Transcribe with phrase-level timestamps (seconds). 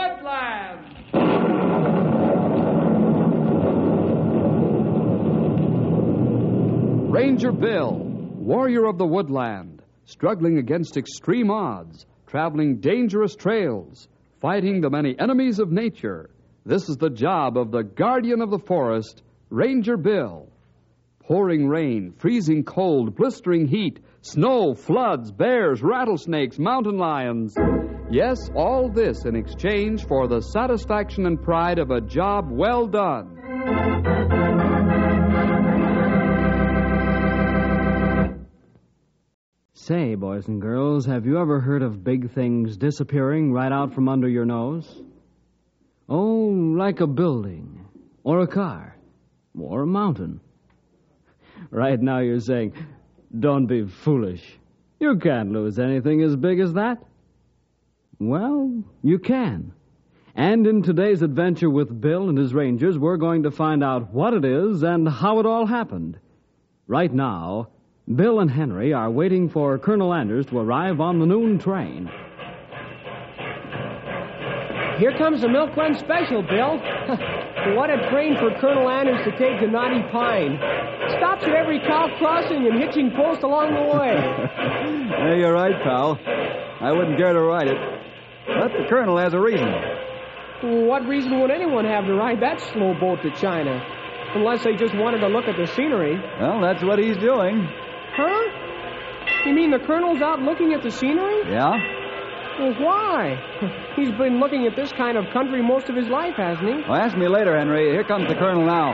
[0.00, 0.86] Woodlands.
[7.10, 14.08] Ranger Bill, warrior of the woodland, struggling against extreme odds, traveling dangerous trails,
[14.40, 16.30] fighting the many enemies of nature.
[16.64, 20.48] This is the job of the guardian of the forest, Ranger Bill.
[21.20, 27.54] Pouring rain, freezing cold, blistering heat, snow, floods, bears, rattlesnakes, mountain lions.
[28.10, 33.36] Yes, all this in exchange for the satisfaction and pride of a job well done.
[39.74, 44.08] Say, boys and girls, have you ever heard of big things disappearing right out from
[44.08, 45.02] under your nose?
[46.08, 47.86] Oh, like a building,
[48.22, 48.96] or a car,
[49.58, 50.40] or a mountain.
[51.70, 52.74] Right now you're saying,
[53.38, 54.58] don't be foolish.
[54.98, 56.98] You can't lose anything as big as that.
[58.18, 59.72] Well, you can.
[60.34, 64.34] And in today's adventure with Bill and his Rangers, we're going to find out what
[64.34, 66.18] it is and how it all happened.
[66.86, 67.68] Right now,
[68.14, 72.10] Bill and Henry are waiting for Colonel Anders to arrive on the noon train.
[75.00, 76.76] Here comes the Milk Run Special, Bill.
[77.74, 80.58] what a train for Colonel Anders to take to Knotty Pine.
[81.16, 84.16] Stops at every cow crossing and hitching post along the way.
[85.20, 86.18] Yeah, you're right, pal.
[86.80, 87.76] I wouldn't dare to ride it.
[88.46, 89.68] But the colonel has a reason.
[90.86, 93.82] what reason would anyone have to ride that slow boat to China?
[94.34, 96.18] Unless they just wanted to look at the scenery.
[96.40, 97.68] Well, that's what he's doing.
[98.16, 99.46] Huh?
[99.46, 101.50] You mean the colonel's out looking at the scenery?
[101.50, 101.99] Yeah?
[102.58, 103.36] Well, why?
[103.96, 106.82] He's been looking at this kind of country most of his life, hasn't he?
[106.88, 107.90] Well, ask me later, Henry.
[107.90, 108.92] Here comes the colonel now.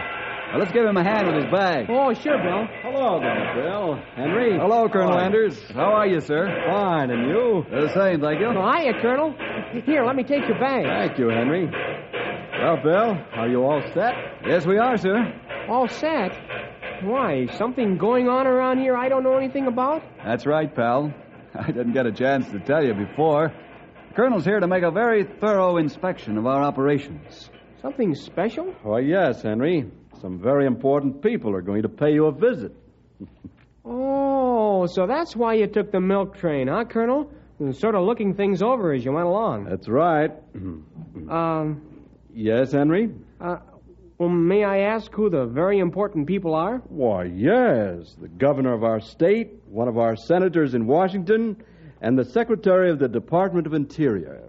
[0.52, 1.86] Now, let's give him a hand with his bag.
[1.88, 2.66] Oh, sure, Bill.
[2.82, 4.00] Hello there, Bill.
[4.14, 4.56] Henry.
[4.56, 5.24] Hello, Colonel Hi.
[5.24, 5.60] Anders.
[5.74, 6.46] How are you, sir?
[6.70, 7.64] Fine, and you?
[7.68, 8.46] The same, thank you.
[8.54, 9.34] Well, hiya, Colonel.
[9.84, 10.84] Here, let me take your bag.
[10.84, 11.66] Thank you, Henry.
[11.68, 14.14] Well, Bill, are you all set?
[14.46, 15.34] Yes, we are, sir.
[15.68, 16.32] All set?
[17.02, 20.02] Why, something going on around here I don't know anything about?
[20.24, 21.12] That's right, pal.
[21.60, 23.52] I didn't get a chance to tell you before.
[24.08, 27.50] The colonel's here to make a very thorough inspection of our operations.
[27.82, 28.74] Something special?
[28.82, 29.90] Why, yes, Henry.
[30.20, 32.72] Some very important people are going to pay you a visit.
[33.88, 37.30] Oh, so that's why you took the milk train, huh, Colonel?
[37.70, 39.64] Sort of looking things over as you went along.
[39.64, 40.30] That's right.
[41.30, 41.82] Um,
[42.34, 43.10] yes, Henry?
[43.40, 43.58] uh,
[44.18, 46.78] well, may I ask who the very important people are?
[46.88, 48.14] Why, yes.
[48.20, 51.62] The governor of our state, one of our senators in Washington,
[52.00, 54.48] and the secretary of the Department of Interior.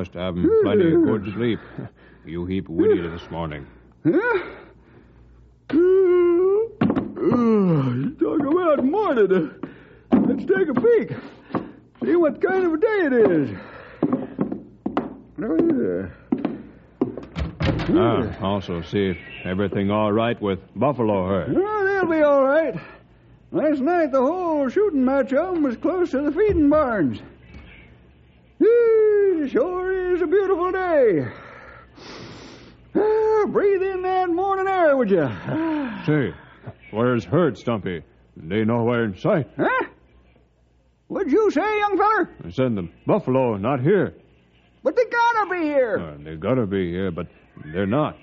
[0.00, 1.60] Must have plenty of good sleep.
[2.24, 3.66] You heap witty this morning.
[4.02, 4.38] Huh?
[5.68, 5.76] Uh,
[8.18, 9.50] talk about morning.
[10.10, 11.10] Let's take a peek.
[12.02, 13.50] See what kind of a day it is.
[17.92, 21.54] Ah, also see if everything all right with Buffalo herd.
[21.54, 22.74] Well, they'll be all right.
[23.52, 27.20] Last night the whole shooting match of 'em was close to the feeding barns.
[29.50, 29.89] Sure
[30.30, 31.28] beautiful day.
[32.94, 35.28] Ah, breathe in that morning air, would you?
[36.06, 36.34] Say,
[36.90, 38.02] where's Herd, Stumpy?
[38.36, 39.48] They nowhere in sight.
[39.56, 39.86] Huh?
[41.08, 42.30] What'd you say, young feller?
[42.44, 44.14] I said the buffalo not here.
[44.82, 45.98] But they gotta be here.
[45.98, 47.26] Uh, they gotta be here, but
[47.66, 48.16] they're not.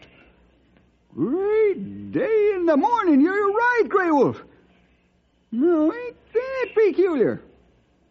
[1.13, 3.21] Great day in the morning.
[3.21, 4.41] You're right, Grey Wolf.
[5.51, 7.41] No, ain't that peculiar?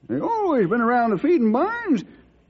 [0.09, 2.05] They've always been around the feeding barns.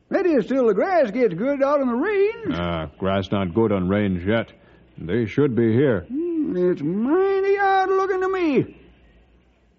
[0.08, 2.54] That is, till the grass gets good out on the range.
[2.54, 4.52] Ah, grass not good on range yet.
[4.98, 6.02] They should be here.
[6.08, 8.76] Hmm, It's mighty odd looking to me.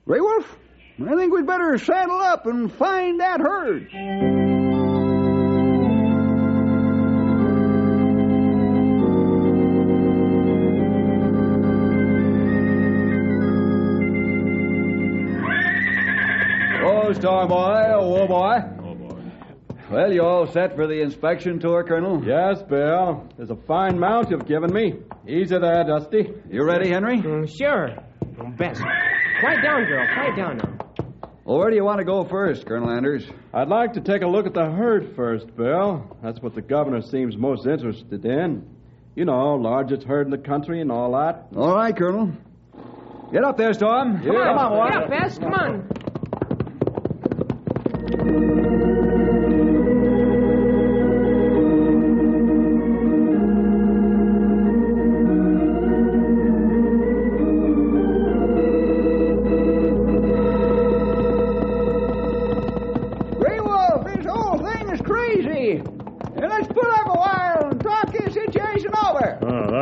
[0.05, 0.57] Grey Wolf,
[1.01, 3.89] I think we'd better saddle up and find that herd.
[19.97, 22.23] Well, you all set for the inspection tour, Colonel?
[22.23, 23.27] Yes, Bill.
[23.35, 24.93] There's a fine mount you've given me.
[25.27, 26.33] Easy there, Dusty.
[26.51, 27.17] You ready, Henry?
[27.17, 27.97] Mm, sure.
[28.59, 28.79] Best.
[29.39, 30.07] Quiet down, girl.
[30.13, 30.77] Quiet down now.
[31.45, 33.25] Well, where do you want to go first, Colonel Anders?
[33.51, 36.15] I'd like to take a look at the herd first, Bill.
[36.21, 38.69] That's what the governor seems most interested in.
[39.15, 41.47] You know, largest herd in the country and all that.
[41.55, 42.33] All right, Colonel.
[43.33, 44.21] Get up there, Storm.
[44.23, 44.31] Yeah.
[44.31, 44.89] Come on, boy.
[44.91, 45.89] Yeah, Bess, come on.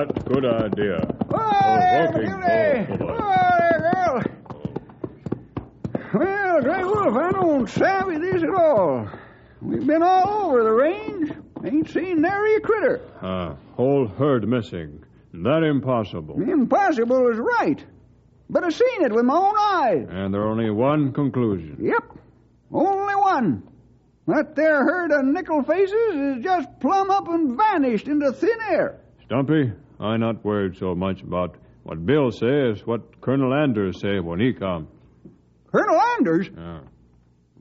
[0.08, 1.08] Ah, good idea.
[1.32, 2.28] Oh, there, walking.
[2.28, 2.98] Julie.
[2.98, 3.18] Boy.
[3.80, 4.24] There.
[6.14, 9.10] Well, Grey Wolf, I don't savvy this at all.
[9.62, 11.32] We've been all over the range.
[11.66, 13.02] Ain't seen nary a critter.
[13.22, 15.04] Ah, whole herd missing.
[15.34, 16.36] That impossible.
[16.42, 17.84] Impossible is right.
[18.50, 20.08] But I seen it with my own eyes.
[20.10, 21.78] And there only one conclusion.
[21.82, 22.18] Yep.
[22.72, 23.64] Only one.
[24.28, 29.02] That there herd of nickel faces is just plumb up and vanished into thin air.
[29.26, 34.40] Stumpy, I not worried so much about what Bill says, what Colonel Anders say when
[34.40, 34.88] he come.
[35.72, 36.50] Colonel Anders?
[36.58, 36.82] Ah.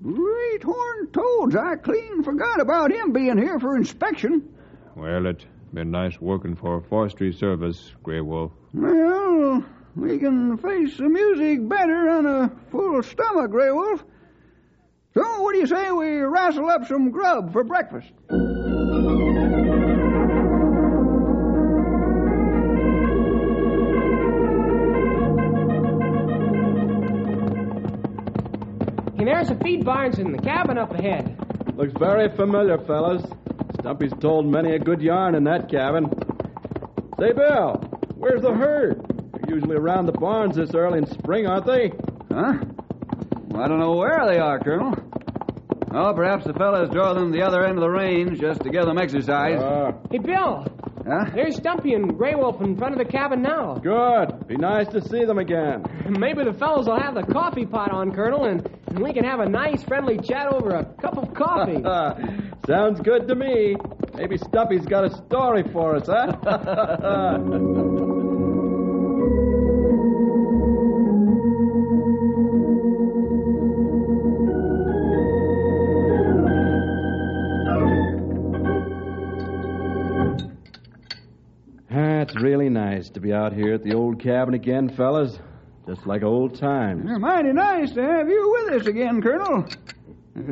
[0.03, 1.57] Great horn toads.
[1.57, 4.49] I clean forgot about him being here for inspection.
[4.97, 8.53] Well, it's been nice working for a forestry service, Grey Wolf.
[8.73, 9.65] Well,
[9.97, 14.05] we can face the music better on a full stomach, Grey Wolf.
[15.15, 18.11] So, what do you say we wrestle up some grub for breakfast?
[29.47, 31.37] There's the feed barns in the cabin up ahead.
[31.77, 33.23] Looks very familiar, fellas.
[33.81, 36.07] Stumpy's told many a good yarn in that cabin.
[37.19, 37.75] Say, Bill,
[38.17, 39.05] where's the herd?
[39.33, 41.91] They're usually around the barns this early in spring, aren't they?
[42.33, 42.55] Huh?
[43.49, 44.95] Well, I don't know where they are, Colonel.
[45.93, 48.71] Oh, perhaps the fellas draw them to the other end of the range just to
[48.71, 49.61] give them exercise.
[49.61, 50.67] Ah, Hey, Bill.
[51.07, 51.27] huh?
[51.35, 53.75] There's Stumpy and Grey Wolf in front of the cabin now.
[53.75, 54.49] good.
[54.49, 55.85] Be nice to see them again.
[56.19, 59.41] Maybe the fellows will have the coffee pot on, Colonel, and, and we can have
[59.41, 61.83] a nice, friendly chat over a cup of coffee.
[62.67, 63.77] Sounds good to me.
[64.15, 66.37] Maybe Stumpy's got a story for us, huh?
[81.91, 85.39] That's really nice to be out here at the old cabin again, fellas.
[85.87, 87.05] Just like old times.
[87.07, 89.67] Yeah, mighty nice to have you with us again, Colonel.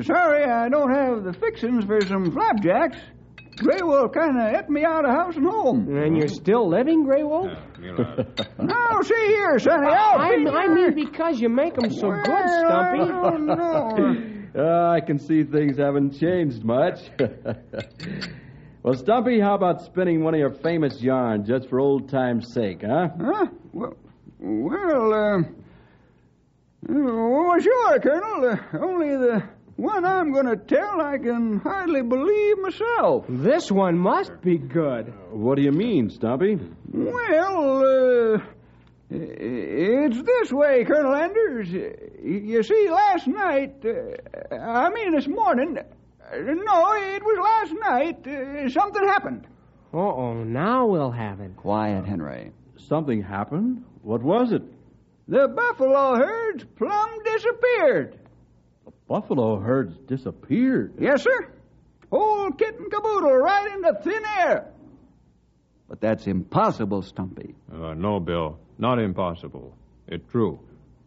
[0.02, 2.98] Sorry I don't have the fixings for some flapjacks.
[3.56, 5.86] Grey Wolf kind of ate me out of house and home.
[5.96, 7.50] and you're still living, Grey Wolf?
[8.58, 9.88] Now, see here, Sonny.
[9.88, 13.00] I'll I, feed I mean, because you make them so good, Stumpy.
[13.02, 14.60] I don't know.
[14.62, 17.00] Uh, I can see things haven't changed much.
[18.84, 22.82] well, Stumpy, how about spinning one of your famous yarns just for old time's sake,
[22.86, 23.08] huh?
[23.20, 23.46] Huh?
[23.72, 23.96] Well,
[24.42, 25.42] well, uh,
[26.88, 28.50] well, sure, Colonel.
[28.50, 29.42] Uh, only the
[29.76, 33.24] one I'm going to tell I can hardly believe myself.
[33.28, 35.12] This one must be good.
[35.30, 36.58] What do you mean, Stumpy?
[36.92, 38.38] Well, uh,
[39.10, 41.70] it's this way, Colonel Anders.
[41.70, 48.26] You see, last night, uh, I mean this morning, uh, no, it was last night,
[48.26, 49.46] uh, something happened.
[49.94, 51.56] Uh-oh, now we'll have it.
[51.56, 52.52] Quiet, Henry.
[52.76, 53.84] Something happened?
[54.02, 54.62] What was it?
[55.28, 58.18] The buffalo herds plumb disappeared.
[58.84, 60.94] The buffalo herds disappeared.
[60.98, 61.52] Yes, sir.
[62.10, 64.68] Whole kit and caboodle right into thin air.
[65.88, 67.54] But that's impossible, Stumpy.
[67.72, 68.58] Uh, no, Bill.
[68.78, 69.74] Not impossible.
[70.08, 70.58] It's true.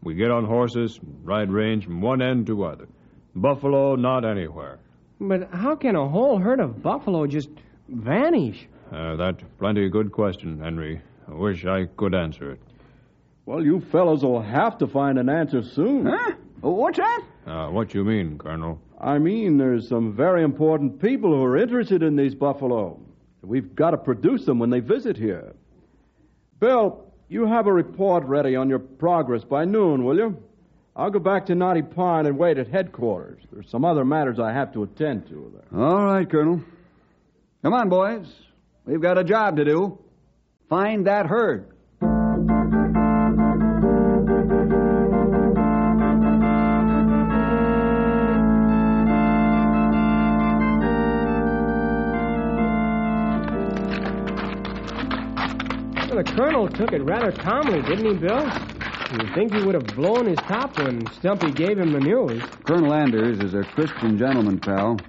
[0.03, 2.87] We get on horses, ride range from one end to other.
[3.35, 4.79] Buffalo, not anywhere.
[5.19, 7.49] But how can a whole herd of buffalo just
[7.89, 8.67] vanish?
[8.91, 11.01] Uh, that's plenty good question, Henry.
[11.27, 12.59] I wish I could answer it.
[13.45, 16.05] Well, you fellows will have to find an answer soon.
[16.05, 16.33] Huh?
[16.61, 17.21] What's that?
[17.45, 18.79] Uh, what you mean, Colonel?
[18.99, 22.99] I mean, there's some very important people who are interested in these buffalo.
[23.43, 25.53] We've got to produce them when they visit here.
[26.59, 30.41] Bill, you have a report ready on your progress by noon, will you?
[30.95, 33.43] I'll go back to Knotty Pine and wait at headquarters.
[33.51, 35.79] There's some other matters I have to attend to there.
[35.81, 36.63] All right, Colonel.
[37.61, 38.27] Come on, boys.
[38.85, 39.99] We've got a job to do.
[40.69, 41.67] Find that herd.
[56.07, 58.49] Well, the colonel took it rather calmly, didn't he, Bill?
[59.11, 62.41] You'd think he would have blown his top when Stumpy gave him the news.
[62.63, 64.99] Colonel Anders is a Christian gentleman, pal.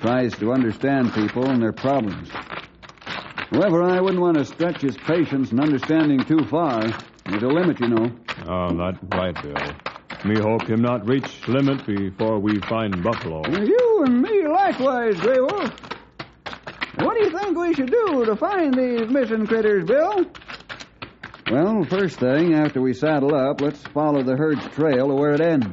[0.00, 2.30] Tries to understand people and their problems.
[3.50, 6.82] However, I wouldn't want to stretch his patience and understanding too far.
[7.24, 8.10] There's a limit, you know.
[8.46, 9.54] Oh, not quite, Bill.
[10.24, 13.42] Me hope him not reach limit before we find buffalo.
[13.48, 15.72] You and me likewise, Grey Wolf.
[16.96, 20.26] What do you think we should do to find these missing critters, Bill?
[21.50, 25.40] Well, first thing, after we saddle up, let's follow the herd's trail to where it
[25.40, 25.68] ends.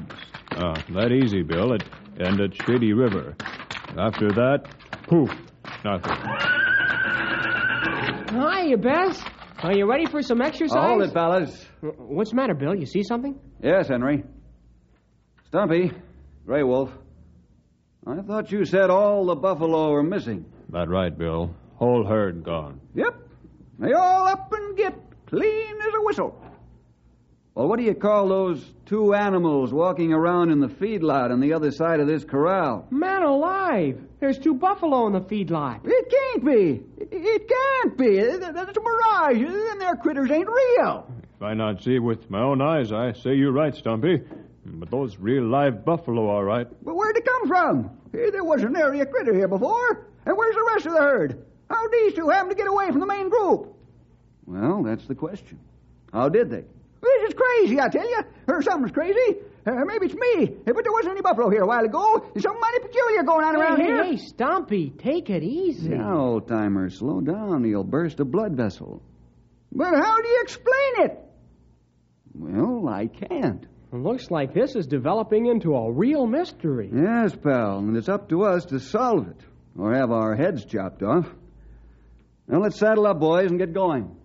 [0.52, 1.74] Ah, that easy, Bill.
[1.74, 1.84] It
[2.20, 3.36] end at Shady River.
[3.98, 4.66] After that,
[5.08, 5.32] poof,
[5.84, 6.16] nothing.
[8.66, 9.22] Hiya, Bess.
[9.62, 10.76] Are you ready for some exercise?
[10.76, 11.66] Hold it, fellas.
[11.82, 12.74] What's the matter, Bill?
[12.74, 13.40] You see something?
[13.62, 14.24] Yes, Henry.
[15.48, 15.92] Stumpy,
[16.48, 16.90] Grey Wolf.
[18.08, 20.46] I thought you said all the buffalo were missing.
[20.70, 21.54] That right, Bill.
[21.76, 22.82] Whole herd gone.
[22.96, 23.14] Yep.
[23.78, 24.96] They all up and get
[25.28, 26.42] clean as a whistle.
[27.54, 31.54] Well, what do you call those two animals walking around in the feedlot on the
[31.54, 32.88] other side of this corral?
[32.90, 34.02] Man alive!
[34.26, 35.82] There's two buffalo in the feed feedlot.
[35.84, 36.82] It can't be.
[36.98, 38.18] It can't be.
[38.18, 39.38] That's a mirage.
[39.38, 41.08] Them there critters ain't real.
[41.36, 44.24] If I not see it with my own eyes, I say you're right, Stumpy.
[44.66, 46.68] But those real live buffalo, all right.
[46.84, 47.92] But where'd they come from?
[48.14, 50.08] There wasn't nary a critter here before.
[50.26, 51.46] And where's the rest of the herd?
[51.70, 53.76] How'd these two happen to get away from the main group?
[54.48, 55.60] Well, that's the question.
[56.12, 56.64] How did they?
[57.04, 58.24] This is crazy, I tell you.
[58.48, 59.36] Or something's crazy.
[59.66, 60.56] Uh, maybe it's me.
[60.64, 62.30] But there wasn't any buffalo here a while ago.
[62.34, 64.04] There's something mighty peculiar going on around hey, here.
[64.04, 65.90] Hey, Stumpy, take it easy.
[65.90, 67.64] Now, old timer, slow down.
[67.64, 69.02] You'll burst a blood vessel.
[69.72, 71.20] But how do you explain it?
[72.34, 73.66] Well, I can't.
[73.92, 76.92] Looks like this is developing into a real mystery.
[76.94, 79.40] Yes, pal, and it's up to us to solve it,
[79.78, 81.28] or have our heads chopped off.
[82.48, 84.16] Now let's saddle up, boys, and get going.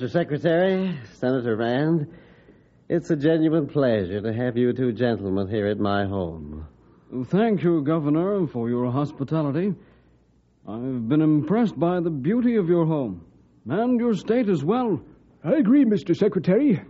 [0.00, 0.10] Mr.
[0.10, 2.06] Secretary, Senator Rand,
[2.88, 6.66] it's a genuine pleasure to have you two gentlemen here at my home.
[7.26, 9.74] Thank you, Governor, for your hospitality.
[10.66, 13.26] I've been impressed by the beauty of your home
[13.68, 15.02] and your state as well.
[15.44, 16.16] I agree, Mr.
[16.16, 16.80] Secretary.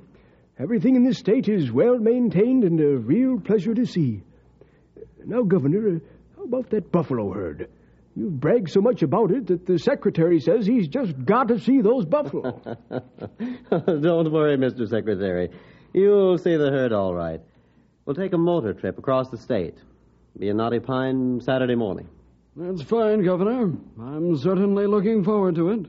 [0.60, 4.22] Everything in this state is well maintained and a real pleasure to see.
[5.24, 5.98] Now, Governor, uh,
[6.36, 7.68] how about that buffalo herd?
[8.16, 11.80] You've bragged so much about it that the Secretary says he's just got to see
[11.80, 12.60] those buffalo.
[13.70, 14.88] Don't worry, Mr.
[14.88, 15.50] Secretary.
[15.92, 17.40] You'll see the herd all right.
[18.04, 19.76] We'll take a motor trip across the state.
[20.38, 22.08] Be in Knotty Pine Saturday morning.
[22.56, 23.72] That's fine, Governor.
[24.00, 25.86] I'm certainly looking forward to it.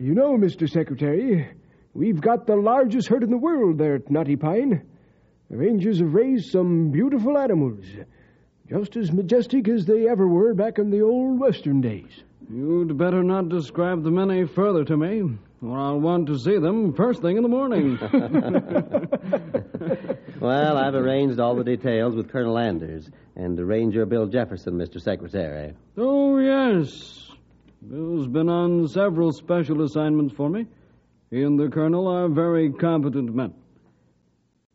[0.00, 0.68] You know, Mr.
[0.68, 1.48] Secretary,
[1.92, 4.86] we've got the largest herd in the world there at Knotty Pine.
[5.50, 7.84] The Rangers have raised some beautiful animals,
[8.72, 12.22] just as majestic as they ever were back in the old Western days.
[12.50, 15.22] You'd better not describe them any further to me,
[15.62, 17.98] or I'll want to see them first thing in the morning.
[20.40, 25.00] Well, I've arranged all the details with Colonel Anders and Ranger Bill Jefferson, Mr.
[25.00, 25.72] Secretary.
[25.96, 27.28] oh, yes.
[27.88, 30.66] Bill's been on several special assignments for me.
[31.30, 33.54] He and the Colonel are very competent men.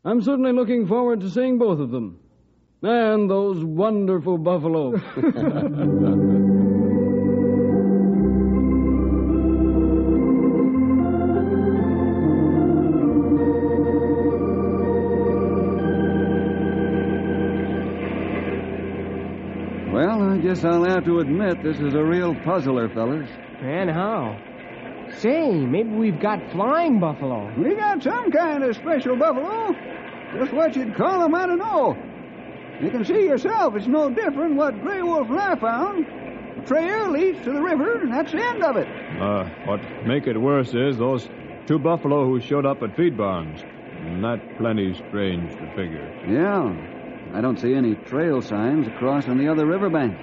[0.06, 2.18] I'm certainly looking forward to seeing both of them.
[2.84, 4.92] And those wonderful buffalo.
[19.92, 23.28] well, I guess I'll have to admit this is a real puzzler, fellas.
[23.60, 24.38] And how?
[25.18, 27.52] Say, maybe we've got flying buffalo.
[27.58, 29.74] We got some kind of special buffalo.
[30.38, 32.07] Just what you'd call them, I don't know.
[32.82, 36.06] You can see yourself it's no different what Grey Wolf and I found.
[36.58, 38.88] The trail leads to the river, and that's the end of it.
[39.20, 41.28] Uh, what make it worse is those
[41.66, 43.62] two buffalo who showed up at feed barns.
[43.62, 46.08] And that plenty strange to figure.
[46.28, 46.76] Yeah.
[47.34, 50.18] I don't see any trail signs across on the other riverbank.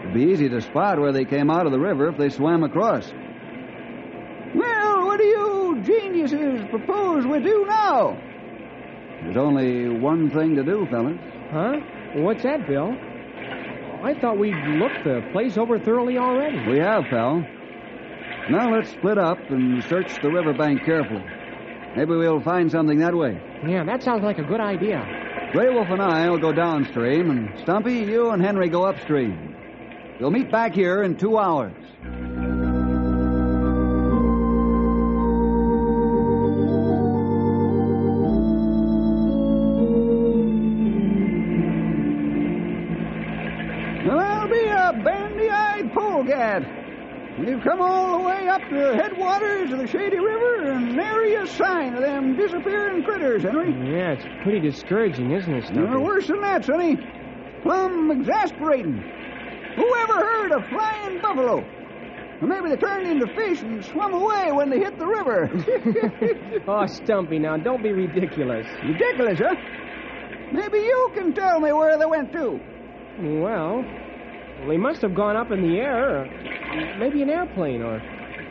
[0.00, 2.62] It'd be easy to spot where they came out of the river if they swam
[2.62, 3.12] across.
[4.54, 8.16] Well, what do you geniuses propose we do now?
[9.22, 11.18] There's only one thing to do, fellas.
[11.54, 11.78] Huh?
[12.16, 12.96] What's that, Bill?
[14.02, 16.58] I thought we'd looked the place over thoroughly already.
[16.68, 17.46] We have, pal.
[18.50, 21.24] Now let's split up and search the riverbank carefully.
[21.96, 23.40] Maybe we'll find something that way.
[23.64, 24.98] Yeah, that sounds like a good idea.
[25.52, 29.54] Grey Wolf and I will go downstream, and Stumpy, you and Henry go upstream.
[30.20, 31.83] We'll meet back here in two hours.
[47.64, 51.46] Come all the way up to the headwaters of the Shady River, and nary a
[51.46, 53.72] sign of them disappearing critters, Henry.
[53.72, 55.80] Yeah, it's pretty discouraging, isn't it, Stumpy?
[55.80, 56.96] You're worse than that, Sonny.
[57.62, 59.02] Plumb exasperating.
[59.76, 61.64] Who ever heard of flying buffalo?
[62.40, 65.50] Or maybe they turned into fish and swum away when they hit the river.
[66.68, 68.66] oh, Stumpy, now don't be ridiculous.
[68.84, 69.54] Ridiculous, huh?
[70.52, 72.60] Maybe you can tell me where they went to.
[73.40, 73.84] Well,
[74.68, 77.96] they must have gone up in the air, or maybe an airplane, or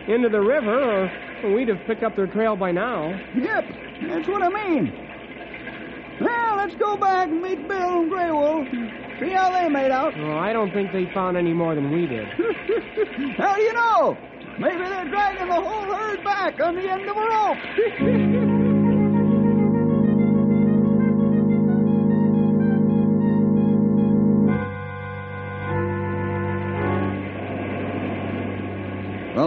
[0.07, 1.09] into the river,
[1.43, 3.09] or we'd have picked up their trail by now.
[3.35, 3.65] Yep,
[4.09, 4.93] that's what I mean.
[6.21, 9.91] Well, let's go back and meet Bill and Grey Wolf and see how they made
[9.91, 10.13] out.
[10.17, 12.27] Oh, I don't think they found any more than we did.
[13.37, 14.17] how do you know?
[14.59, 18.49] Maybe they're dragging the whole herd back on the end of a rope.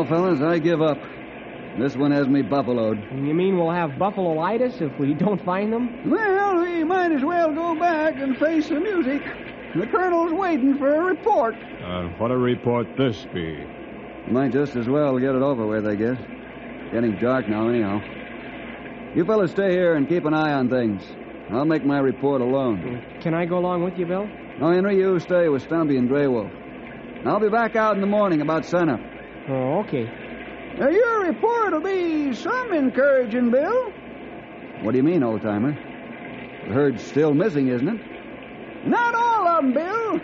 [0.06, 0.98] fellas, I give up.
[1.78, 2.98] This one has me buffaloed.
[3.12, 6.10] You mean we'll have buffalo-itis if we don't find them?
[6.10, 9.22] Well, we might as well go back and face the music.
[9.74, 11.54] The colonel's waiting for a report.
[11.54, 13.62] Uh, what a report this be.
[14.28, 16.18] Might just as well get it over with, I guess.
[16.92, 18.00] Getting dark now, anyhow.
[19.14, 21.02] You fellas stay here and keep an eye on things.
[21.50, 23.02] I'll make my report alone.
[23.20, 24.26] Can I go along with you, Bill?
[24.58, 26.50] No, Henry, you stay with Stumpy and Grey Wolf.
[27.26, 29.00] I'll be back out in the morning about sunup.
[29.48, 30.04] Oh, okay.
[30.78, 33.92] Now, your report will be some encouraging, Bill.
[34.82, 35.72] What do you mean, old timer?
[36.66, 38.86] The herd's still missing, isn't it?
[38.86, 40.20] Not all of them, Bill.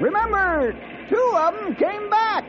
[0.00, 0.72] Remember,
[1.08, 2.44] two of them came back.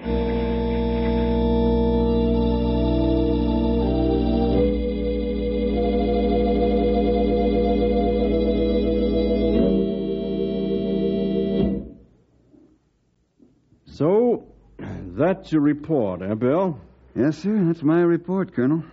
[15.18, 16.80] That's your report, eh, Bill?
[17.16, 17.58] Yes, sir.
[17.66, 18.84] That's my report, Colonel.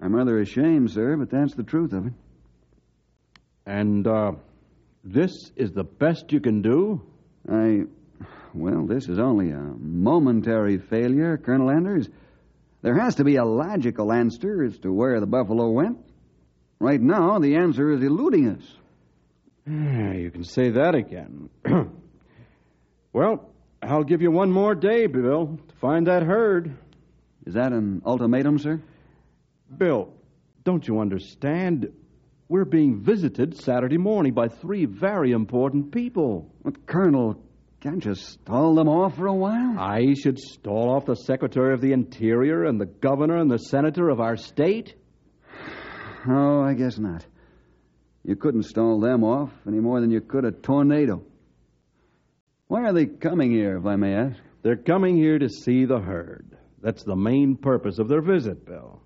[0.00, 2.12] I'm rather ashamed, sir, but that's the truth of it.
[3.66, 4.32] And, uh,
[5.04, 7.02] this is the best you can do?
[7.48, 7.82] I.
[8.54, 12.08] Well, this is only a momentary failure, Colonel Anders.
[12.82, 15.98] There has to be a logical answer as to where the buffalo went.
[16.78, 18.76] Right now, the answer is eluding us.
[19.66, 21.48] You can say that again.
[23.12, 23.51] well,
[23.82, 26.76] I'll give you one more day, Bill, to find that herd.
[27.44, 28.80] Is that an ultimatum, sir?
[29.76, 30.12] Bill,
[30.62, 31.92] don't you understand?
[32.48, 36.48] We're being visited Saturday morning by three very important people.
[36.62, 37.42] But, Colonel,
[37.80, 39.76] can't you stall them off for a while?
[39.76, 44.08] I should stall off the Secretary of the Interior and the Governor and the Senator
[44.08, 44.94] of our state?
[46.24, 47.26] Oh, I guess not.
[48.22, 51.24] You couldn't stall them off any more than you could a tornado.
[52.72, 54.40] Why are they coming here, if I may ask?
[54.62, 56.56] They're coming here to see the herd.
[56.80, 59.02] That's the main purpose of their visit, Bill.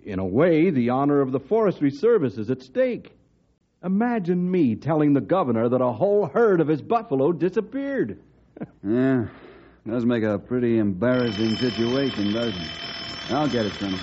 [0.00, 3.16] In a way, the honor of the Forestry Service is at stake.
[3.84, 8.20] Imagine me telling the governor that a whole herd of his buffalo disappeared.
[8.84, 9.26] yeah,
[9.86, 13.30] does make a pretty embarrassing situation, doesn't it?
[13.30, 14.00] I'll get it, Colonel.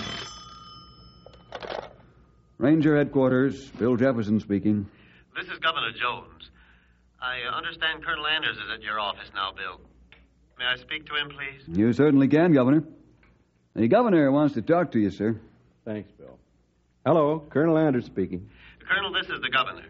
[2.59, 4.89] Ranger headquarters, Bill Jefferson speaking.
[5.35, 6.40] This is Governor Jones.
[7.21, 9.79] I understand Colonel Anders is at your office now, Bill.
[10.57, 11.77] May I speak to him, please?
[11.77, 12.83] You certainly can, Governor.
[13.75, 15.39] The governor wants to talk to you, sir.
[15.85, 16.37] Thanks, Bill.
[17.05, 18.49] Hello, Colonel Anders speaking.
[18.87, 19.85] Colonel, this is the governor.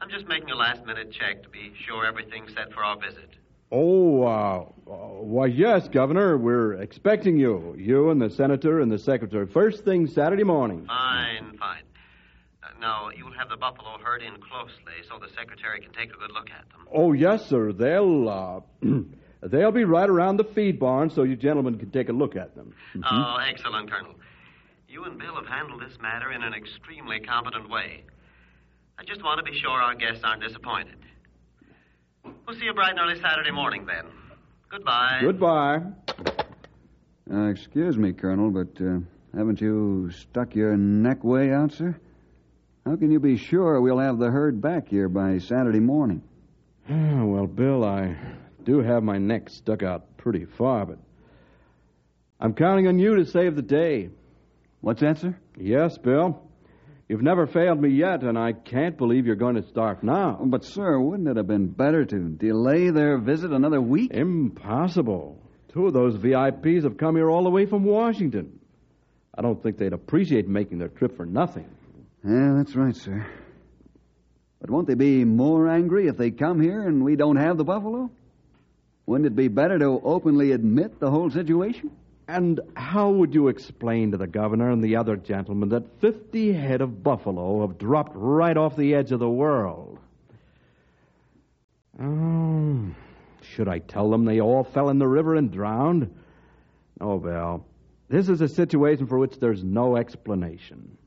[0.00, 3.30] I'm just making a last minute check to be sure everything's set for our visit.
[3.72, 6.36] Oh, uh, uh, why, yes, Governor.
[6.38, 7.74] We're expecting you.
[7.78, 9.46] You and the Senator and the Secretary.
[9.46, 10.86] First thing Saturday morning.
[10.86, 11.82] Fine, fine.
[12.80, 16.30] Now, you'll have the buffalo herd in closely so the Secretary can take a good
[16.32, 16.88] look at them.
[16.92, 17.72] Oh, yes, sir.
[17.72, 18.60] They'll, uh,
[19.42, 22.54] they'll be right around the feed barn so you gentlemen can take a look at
[22.56, 22.74] them.
[23.04, 24.14] Oh, excellent, Colonel.
[24.88, 28.02] You and Bill have handled this matter in an extremely competent way.
[28.98, 30.96] I just want to be sure our guests aren't disappointed.
[32.24, 34.06] We'll see you bright and early Saturday morning, then.
[34.70, 35.18] Goodbye.
[35.20, 35.82] Goodbye.
[37.30, 38.98] Uh, excuse me, Colonel, but uh,
[39.36, 41.98] haven't you stuck your neck way out, sir?
[42.86, 46.22] How can you be sure we'll have the herd back here by Saturday morning?
[46.88, 48.16] Ah, well, Bill, I
[48.64, 50.98] do have my neck stuck out pretty far, but
[52.40, 54.10] I'm counting on you to save the day.
[54.80, 55.36] What's that, sir?
[55.58, 56.42] Yes, Bill.
[57.08, 60.38] You've never failed me yet, and I can't believe you're going to start now.
[60.40, 64.12] Oh, But, sir, wouldn't it have been better to delay their visit another week?
[64.12, 65.36] Impossible.
[65.72, 68.60] Two of those VIPs have come here all the way from Washington.
[69.36, 71.68] I don't think they'd appreciate making their trip for nothing.
[72.24, 73.26] Yeah, that's right, sir.
[74.60, 77.64] But won't they be more angry if they come here and we don't have the
[77.64, 78.10] buffalo?
[79.06, 81.90] Wouldn't it be better to openly admit the whole situation?
[82.28, 86.80] And how would you explain to the governor and the other gentlemen that 50 head
[86.80, 89.98] of buffalo have dropped right off the edge of the world?
[92.00, 92.86] Oh,
[93.42, 96.14] should I tell them they all fell in the river and drowned?
[97.00, 97.66] Oh, no, Bill.
[98.08, 100.98] This is a situation for which there's no explanation.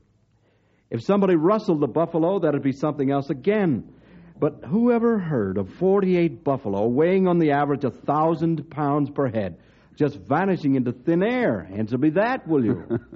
[0.94, 3.92] If somebody rustled the buffalo, that'd be something else again.
[4.38, 9.28] But who ever heard of 48 buffalo weighing on the average a thousand pounds per
[9.28, 9.58] head,
[9.96, 11.68] just vanishing into thin air?
[11.74, 12.84] Answer me that, will you?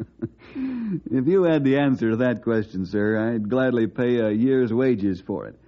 [1.11, 5.21] If you had the answer to that question, sir, I'd gladly pay a year's wages
[5.21, 5.61] for it.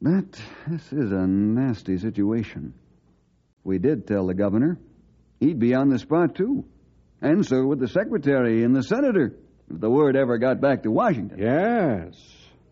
[0.00, 2.74] But this is a nasty situation.
[3.62, 4.78] We did tell the governor.
[5.40, 6.64] He'd be on the spot, too.
[7.22, 9.36] And so would the secretary and the senator,
[9.72, 11.38] if the word ever got back to Washington.
[11.38, 12.14] yes.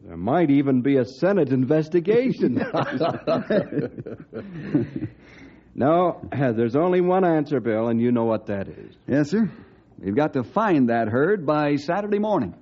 [0.02, 2.54] There might even be a Senate investigation.
[5.74, 8.94] no, there's only one answer, Bill, and you know what that is.
[9.06, 9.50] Yes, sir.
[9.98, 12.54] We've got to find that herd by Saturday morning.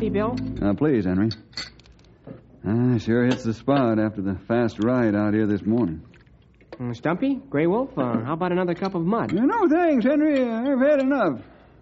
[0.00, 0.34] Coffee, Bill?
[0.62, 1.28] Uh, please, Henry.
[2.66, 6.00] Ah, sure hits the spot after the fast ride out here this morning.
[6.78, 7.34] Mm, Stumpy?
[7.50, 7.90] Grey Wolf?
[7.98, 9.32] Uh, how about another cup of mud?
[9.32, 10.42] No, thanks, Henry.
[10.42, 11.40] I've had enough.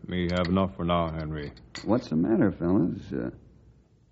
[0.09, 1.53] Me have enough for now, Henry.
[1.85, 3.01] What's the matter, fellas?
[3.13, 3.31] Uh,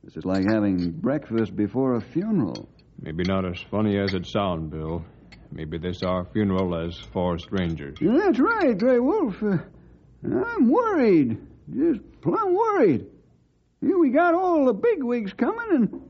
[0.05, 2.69] this is like having breakfast before a funeral.
[3.01, 5.05] Maybe not as funny as it sound, Bill.
[5.51, 7.97] Maybe this our funeral as for strangers.
[8.01, 9.43] Yeah, That's right, Grey Wolf.
[9.43, 9.59] Uh,
[10.25, 11.39] I'm worried.
[11.75, 13.07] Just plumb worried.
[13.81, 16.03] Here we got all the bigwigs coming, and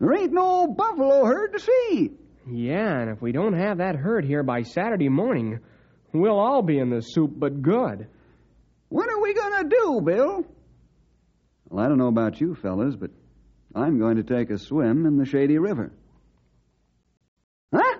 [0.00, 2.10] there ain't no buffalo herd to see.
[2.50, 5.60] Yeah, and if we don't have that herd here by Saturday morning,
[6.12, 8.06] we'll all be in the soup but good.
[8.88, 10.44] What are we going to do, Bill?
[11.68, 13.10] Well, I don't know about you fellas, but
[13.74, 15.92] I'm going to take a swim in the Shady River.
[17.74, 17.98] Huh?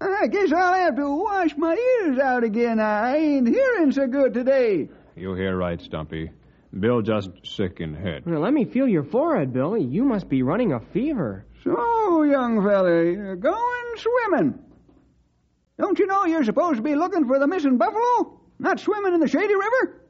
[0.00, 2.80] I guess I'll have to wash my ears out again.
[2.80, 4.88] I ain't hearing so good today.
[5.14, 6.30] You hear right, Stumpy.
[6.78, 8.22] Bill just sick in head.
[8.24, 9.76] Well, let me feel your forehead, Bill.
[9.76, 11.44] You must be running a fever.
[11.64, 14.58] So, young fella, you're going swimming.
[15.78, 19.20] Don't you know you're supposed to be looking for the missing buffalo, not swimming in
[19.20, 20.00] the Shady River?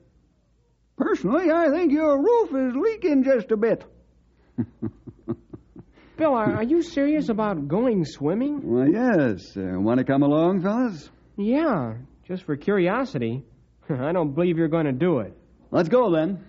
[0.96, 3.84] Personally, I think your roof is leaking just a bit.
[6.16, 8.60] Bill, are, are you serious about going swimming?
[8.62, 9.56] Well, yes.
[9.56, 11.10] Uh, Want to come along, fellas?
[11.36, 11.94] Yeah,
[12.28, 13.42] just for curiosity.
[13.90, 15.36] I don't believe you're going to do it.
[15.70, 16.44] Let's go then.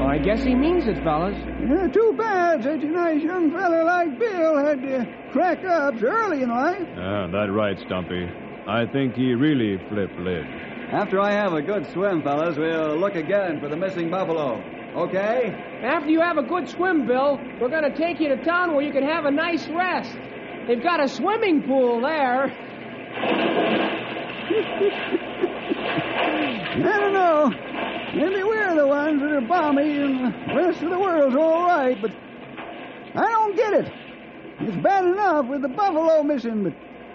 [0.00, 1.36] Oh, I guess he means it, fellas.
[1.68, 6.42] Yeah, too bad such a nice young fella like Bill had to crack up early
[6.42, 6.86] in life.
[6.96, 8.26] Ah, that right, Stumpy.
[8.66, 10.46] I think he really flipped lid.
[10.90, 14.62] After I have a good swim, fellas, we'll look again for the missing buffalo.
[14.94, 15.50] Okay?
[15.82, 18.84] After you have a good swim, Bill, we're going to take you to town where
[18.84, 20.16] you can have a nice rest.
[20.68, 22.44] They've got a swimming pool there.
[26.74, 27.50] I don't know.
[28.14, 32.00] Maybe we're the ones that are balmy and the rest of the world's all right,
[32.00, 32.12] but
[33.14, 33.92] I don't get it.
[34.60, 36.74] It's bad enough with the buffalo missing, but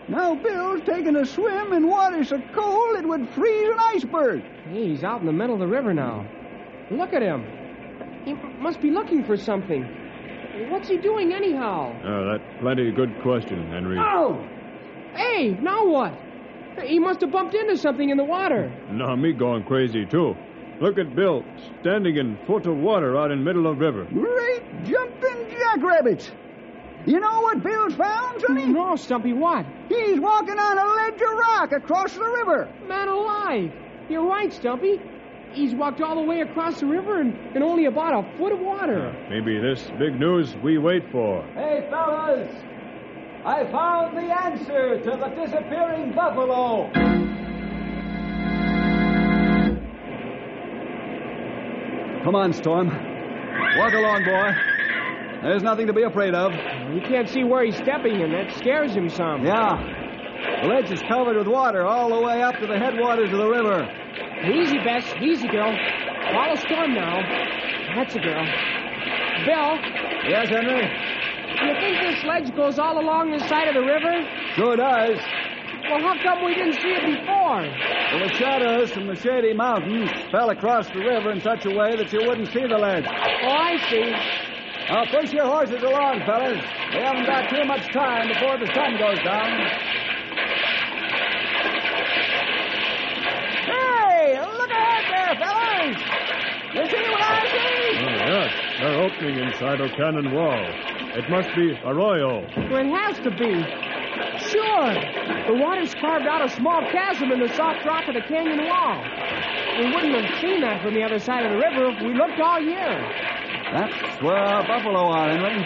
[0.10, 4.44] Now Bill's taking a swim in water so cold it would freeze an iceberg.
[4.70, 6.28] Hey, he's out in the middle of the river now.
[6.92, 7.46] Look at him.
[8.26, 9.84] He must be looking for something.
[10.70, 11.92] What's he doing anyhow?
[12.04, 13.98] Uh, that's plenty good question, Henry.
[14.00, 14.46] Oh!
[15.16, 16.14] Hey, now what?
[16.84, 18.70] He must have bumped into something in the water.
[18.92, 20.36] Now me going crazy, too.
[20.82, 21.44] Look at Bill,
[21.82, 24.06] standing in foot of water out in middle of river.
[24.06, 26.32] Great jumping jackrabbits.
[27.06, 28.66] You know what Bill's found, Sonny?
[28.68, 29.66] No, Stumpy, what?
[29.88, 32.70] He's walking on a ledge of rock across the river.
[32.88, 33.72] Man alive!
[34.10, 35.00] You're right, Stumpy.
[35.54, 38.60] He's walked all the way across the river in, in only about a foot of
[38.60, 39.14] water.
[39.30, 41.44] Maybe this big news we wait for.
[41.54, 42.50] Hey, fellas!
[43.46, 46.92] I found the answer to the disappearing buffalo.
[52.24, 52.90] Come on, Storm.
[52.90, 54.52] Walk along, boy.
[55.42, 56.52] There's nothing to be afraid of.
[56.94, 59.46] You can't see where he's stepping, and that scares him some.
[59.46, 60.62] Yeah.
[60.62, 63.50] The ledge is covered with water all the way up to the headwaters of the
[63.50, 63.99] river.
[64.54, 65.06] Easy, Bess.
[65.22, 65.76] Easy, girl.
[66.32, 67.22] Follow Storm now.
[67.96, 68.46] That's a girl.
[69.46, 69.80] Bill,
[70.30, 70.84] Yes, Henry?
[70.84, 74.24] you think this ledge goes all along the side of the river?
[74.56, 75.18] Sure does.
[75.90, 77.62] Well, how come we didn't see it before?
[77.66, 81.96] Well, the shadows from the shady mountains fell across the river in such a way
[81.96, 83.06] that you wouldn't see the ledge.
[83.08, 84.12] Oh, I see.
[84.90, 86.64] Now, push your horses along, fellas.
[86.94, 89.50] We haven't got too much time before the sun goes down.
[93.66, 95.98] Hey, look ahead there, fellas.
[96.76, 98.69] You see what I see?
[98.80, 100.64] They're opening inside a cannon wall.
[101.14, 102.48] It must be arroyo.
[102.72, 103.52] Well, it has to be.
[104.48, 104.96] Sure.
[105.48, 109.04] The water's carved out a small chasm in the soft rock of the canyon wall.
[109.80, 112.40] We wouldn't have seen that from the other side of the river if we looked
[112.40, 113.04] all year.
[113.74, 115.64] That's where our buffalo are, Henry.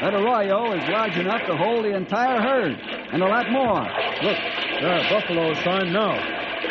[0.00, 2.76] That arroyo is large enough to hold the entire herd,
[3.12, 3.86] and a lot more.
[4.24, 4.38] Look,
[4.80, 6.18] there, are buffalo sign now.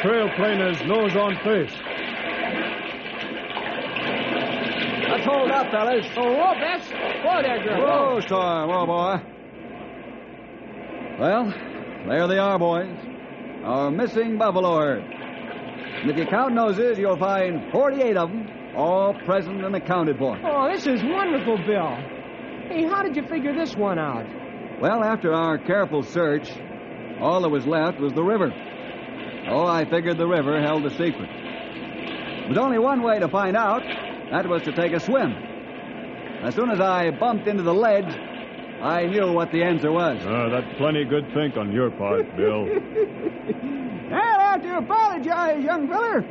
[0.02, 1.71] Trail planer's nose on face.
[5.12, 6.06] Let's hold up, fellas.
[6.15, 6.89] Oh, whoa, Bess.
[6.89, 7.82] Whoa there, girl.
[7.82, 8.65] Whoa.
[8.67, 9.19] Whoa, boy.
[11.19, 11.54] Well,
[12.08, 12.95] there they are, boys.
[13.65, 15.04] Our missing buffalo herd.
[15.04, 20.39] And if you count noses, you'll find 48 of them, all present and accounted for.
[20.43, 21.97] Oh, this is wonderful, Bill.
[22.69, 24.26] Hey, how did you figure this one out?
[24.82, 26.50] Well, after our careful search,
[27.19, 28.50] all that was left was the river.
[29.50, 31.30] Oh, I figured the river held the secret.
[32.45, 33.84] There's only one way to find out.
[34.32, 35.34] That was to take a swim.
[36.41, 38.08] As soon as I bumped into the ledge,
[38.82, 40.26] I knew what the answer was.
[40.26, 42.65] Uh, that's plenty good think on your part, Bill.
[44.13, 46.22] I'll have to apologize, young feller.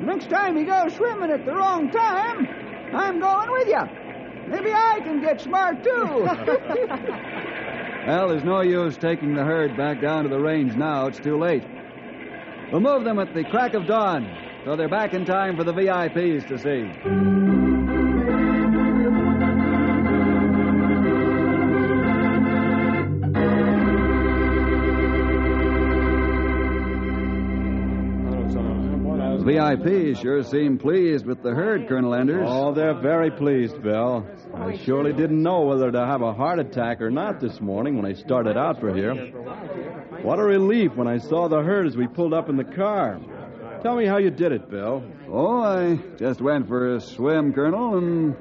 [0.00, 2.46] Next time you go swimming at the wrong time,
[2.94, 3.80] I'm going with you.
[4.48, 6.28] Maybe I can get smart, too.
[8.04, 11.06] Well, there's no use taking the herd back down to the range now.
[11.06, 11.62] It's too late.
[12.72, 14.26] We'll move them at the crack of dawn,
[14.64, 17.92] so they're back in time for the VIPs to see.
[29.42, 32.46] VIPs sure seem pleased with the herd, Colonel Anders.
[32.48, 34.24] Oh, they're very pleased, Bill.
[34.54, 38.06] I surely didn't know whether to have a heart attack or not this morning when
[38.06, 39.14] I started out for here.
[40.22, 43.20] What a relief when I saw the herd as we pulled up in the car.
[43.82, 45.02] Tell me how you did it, Bill.
[45.28, 48.36] Oh, I just went for a swim, Colonel, and,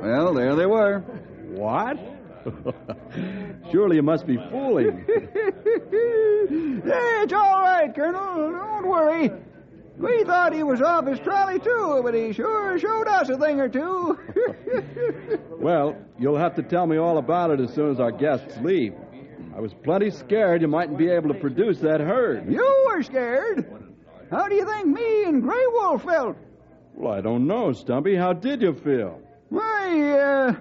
[0.00, 1.00] well, there they were.
[1.52, 1.96] What?
[3.70, 5.04] surely you must be fooling.
[5.06, 5.14] Hey,
[7.22, 8.50] it's all right, Colonel.
[8.52, 9.30] Don't worry.
[9.96, 13.60] We thought he was off his trolley, too, but he sure showed us a thing
[13.60, 14.18] or two.
[15.64, 18.92] Well, you'll have to tell me all about it as soon as our guests leave.
[19.56, 22.52] I was plenty scared you mightn't be able to produce that herd.
[22.52, 23.83] you were scared.
[24.34, 26.36] How do you think me and Grey Wolf felt?
[26.94, 28.16] Well, I don't know, Stumpy.
[28.16, 29.20] How did you feel?
[29.48, 30.54] Why, uh,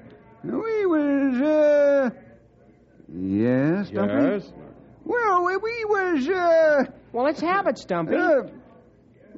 [0.44, 2.10] we was, uh...
[3.12, 4.14] Yes, Stumpy?
[4.14, 4.54] Yes?
[5.06, 6.84] Well, we, we was, uh...
[7.14, 8.16] Well, let's have it, Stumpy.
[8.16, 8.44] Uh,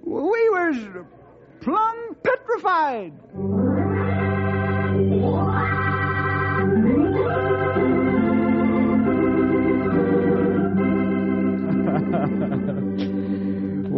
[0.03, 0.75] we was
[1.61, 3.13] plumb petrified.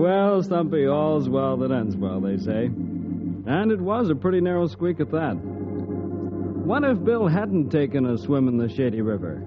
[0.08, 2.68] Well, Stumpy, all's well that ends well, they say.
[2.68, 5.34] And it was a pretty narrow squeak at that.
[5.34, 9.44] What if Bill hadn't taken a swim in the Shady River?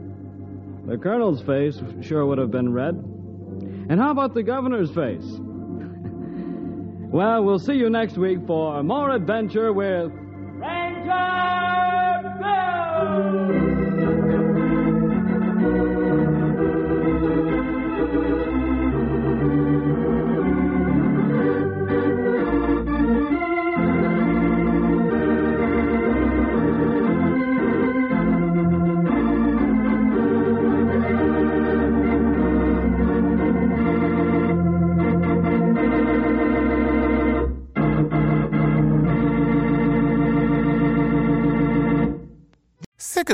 [0.87, 2.94] The Colonel's face sure would have been red.
[3.88, 5.25] And how about the Governor's face?
[7.11, 10.12] well, we'll see you next week for more adventure with.
[10.59, 11.16] Ranger
[12.38, 13.69] Bill!